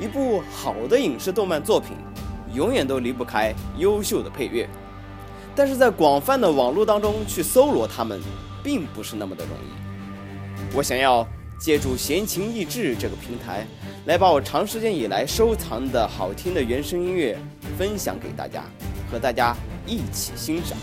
[0.00, 1.94] 一部好的影视动漫作品，
[2.54, 4.66] 永远都离不开优秀的配乐。
[5.54, 8.18] 但是在广泛的网络当中去搜罗它们，
[8.64, 10.74] 并不是那么的容易。
[10.74, 11.26] 我想要
[11.60, 13.66] 借助闲情逸致这个平台，
[14.06, 17.38] 来把我长时间以来收藏的好听的原声音乐
[17.76, 18.64] 分享给大家，
[19.12, 19.54] 和大家
[19.86, 20.78] 一起欣赏。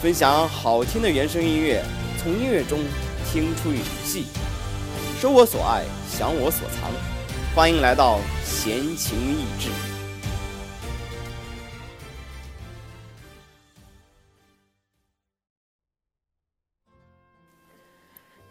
[0.00, 1.82] 分享好听的原声音乐，
[2.22, 2.78] 从音乐中
[3.26, 4.26] 听出一场戏，
[5.20, 7.19] 收我所爱，享我所藏。
[7.52, 9.68] 欢迎来到闲情逸致。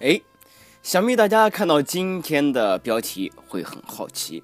[0.02, 0.22] 哎，
[0.84, 4.44] 想必大家看到今天的标题会很好奇，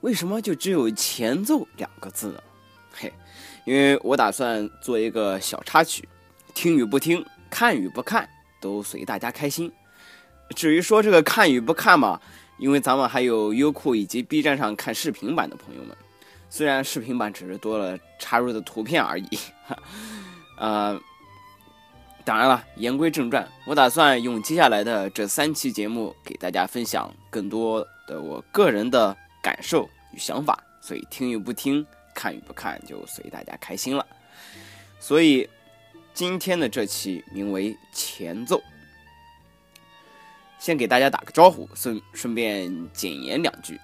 [0.00, 2.42] 为什么就只有前奏两个字呢？
[2.92, 3.12] 嘿，
[3.64, 6.08] 因为我打算做一个小插曲。
[6.52, 8.28] 听与不听，看与不看，
[8.60, 9.72] 都随大家开心。
[10.56, 12.20] 至于说这个看与不看嘛，
[12.58, 15.96] 因为咱们还有优酷以及 B 站上看视频版的朋友们，
[16.48, 19.28] 虽然视频版只是多了插入的图片而已。
[20.58, 21.00] 呃，
[22.24, 34.06] 当然了，言归正传，我打算用接下来的这三期节目给大家分享更多的我个人的感受与想法，所以听与不听，看与不看，就随大家开心了。
[34.98, 35.48] 所以。
[36.16, 38.62] 今天的这期名为前奏，
[40.64, 43.78] 先给大家打个招呼，顺顺便简言两句。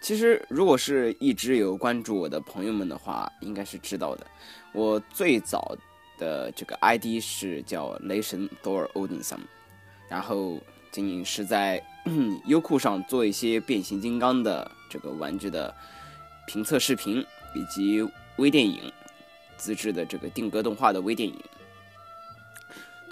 [0.00, 4.24] 其实，如果是一直有关注我的朋友们的话，应该是知道的。
[4.72, 5.76] 我最早
[6.18, 9.40] 的这个 ID 是叫雷神 Thor Odinson，
[10.08, 10.60] 然后
[10.92, 11.84] 仅仅是在
[12.46, 15.74] 优酷上做一些变形金刚的这个玩具的
[16.46, 17.18] 评测视频，
[17.56, 18.92] 以及微电影
[19.56, 21.34] 自制的这个定格动画的微电影。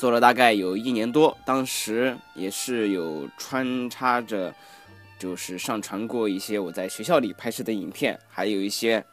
[0.01, 4.55] 做了大概有一年多，当时也是有穿插着，
[5.19, 9.05] 就是上传过一些我在学校里拍摄的影片，还有一些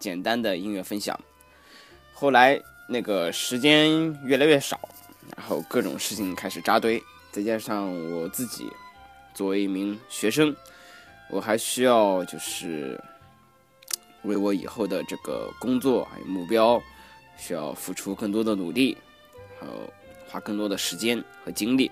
[0.00, 1.16] 简单的音乐分享。
[2.12, 4.76] 后来那个时间越来越少，
[5.36, 7.00] 然后各种事情开始扎堆，
[7.30, 8.68] 再加上我自己
[9.32, 10.52] 作为一名学生，
[11.30, 13.00] 我还需要就是
[14.22, 16.82] 为我以后的这个工作还有目标，
[17.38, 18.98] 需要付出更多的努力。
[19.60, 19.68] 呃，
[20.32, 21.90] 花更多的时间和精力，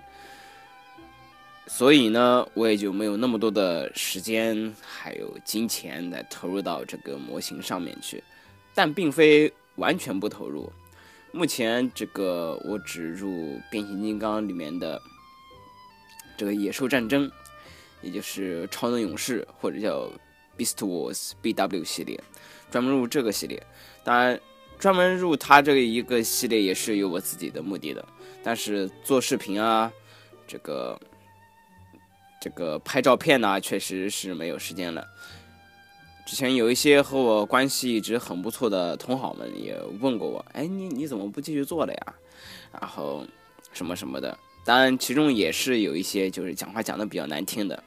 [1.67, 8.23] 所以呢，我也就没有那么多的时间还有金钱来投入到这个模型上面去。
[8.73, 10.71] 但并非完全不投入。
[11.31, 14.99] 目前这个我只入变形金刚里面的
[16.35, 17.31] 这个野兽战争，
[18.01, 20.09] 也就是超能勇士或者叫
[20.57, 22.19] Beast Wars BW 系列，
[22.71, 23.61] 专门入这个系列。
[24.03, 24.41] 当然。
[24.81, 28.03] 专门入他这一个系列也是有我自己的目的的，
[28.41, 29.93] 但是做视频啊，
[30.47, 30.99] 这个
[32.41, 35.07] 这个拍照片呢，确实是没有时间了。
[36.25, 42.13] 之前有一些和我关系一直很不错的同好们也问过我，哎，你你怎么不继续做了呀？
[42.71, 43.23] 然后
[43.71, 47.83] 什么什么的，当然其中也是有一些就是讲话讲的比较难听的，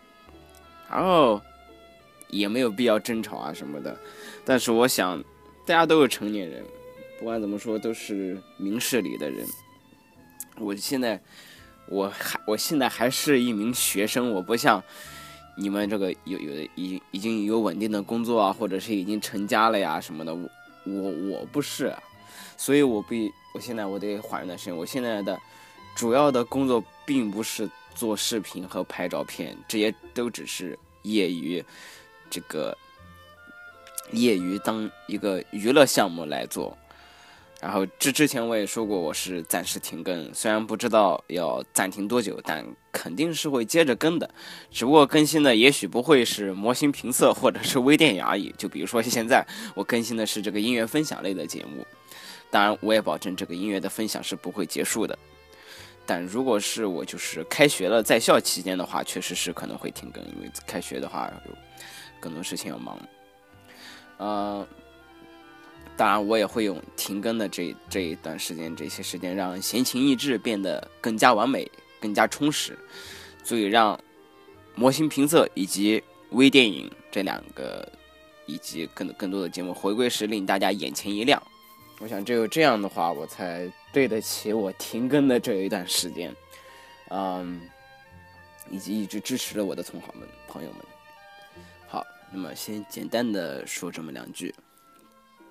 [0.88, 1.41] 然后
[2.28, 3.99] 也没有必要争吵啊什么的。
[4.44, 5.21] 但是我想，
[5.66, 6.65] 大家都是成年人。
[7.24, 9.46] 不管怎么说，都是明事理的人。
[10.58, 11.18] 我现在，
[11.88, 14.84] 我还我现在还是一名学生，我不像
[15.56, 20.34] 你们这个有有的已已经有稳定的工作啊，或者是已经成家了呀什么的。
[20.34, 20.50] 我
[20.84, 21.96] 我我不是，
[22.58, 24.76] 所以我必我现在我得缓一段时间。
[24.76, 25.41] 我现在的
[25.96, 31.64] 主要的工作并不是做视频和拍照片，这些都只是业余，
[32.28, 32.76] 这个
[34.12, 36.76] 业余当一个娱乐项目来做。
[37.64, 44.28] 然后之之前我也说过，我是暂时停更，虽然不知道要暂停多久，但肯定是会接着更的。
[44.70, 48.54] 只不过更新的也许不会是模型评测或者是微电影而已。
[48.58, 49.42] 就比如说现在
[49.74, 51.86] 我更新的是这个音乐分享类的节目，
[52.50, 55.19] 当然我也保证这个音乐的分享是不会结束的。
[56.04, 61.53] 但如果是我就是开学了在校期间的话，确实是可能会停更，因为开学的话有
[62.21, 62.98] 更多事情要忙。
[64.18, 64.66] 呃。
[65.97, 71.71] 当然，我也会用停更的这这一段时间，这些时间让闲情逸致变得更加完美、
[72.01, 72.77] 更加充实，
[73.45, 73.98] 足以让
[74.75, 77.89] 模型评测以及微电影这两个
[78.47, 81.41] 以及更更多的节目回归时，令大家眼前一亮。
[82.01, 86.34] 我想，只有这样的话，我才对得起我停更的这一段时间，
[87.10, 87.60] 嗯，
[88.69, 90.78] 以及一直支持了我的同好们、朋友们。
[91.87, 94.53] 好，那么先简单的说这么两句。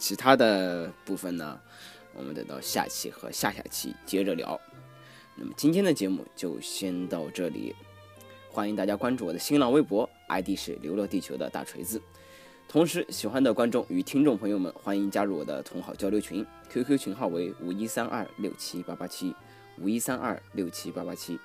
[0.04, 1.58] 其他的部分呢，
[2.14, 4.60] 我们等到下期和下下期接着聊。
[5.34, 7.74] 那么今天的节目就先到这里，
[8.50, 12.02] 欢迎大家关注我的新浪微博，ID 是流落地球的大锤子。
[12.68, 19.34] 同时，喜欢的观众与听众朋友们，欢迎加入我的同好交流群，QQ 群号为五一三二六七八八七
[19.80, 21.40] 五一三二六七八八七。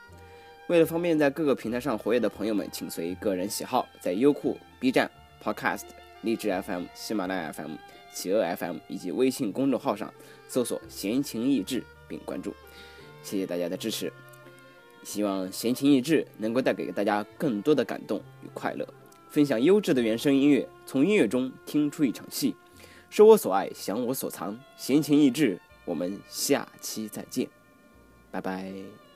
[0.67, 5.09] 为了方便在各个平台上活跃的朋友们，请随个人喜好，在优酷、B 站、
[5.41, 5.85] Podcast、
[6.23, 7.77] 荔枝 FM、喜马拉雅 FM、
[8.19, 10.13] 企鹅 FM 以及微信公众号上
[10.49, 12.53] 搜索“闲情逸致”并关注。
[13.23, 14.13] 谢谢大家的支持，
[15.05, 18.85] 希望闲情逸致能够带给大家更多的感动与快乐。
[19.31, 22.57] 分享优质的原声音乐，从音乐中听出一场戏。
[23.09, 25.61] 收我所爱，享我所藏，闲情逸致。
[25.85, 27.49] 我们下期再见，
[28.33, 29.08] 拜拜。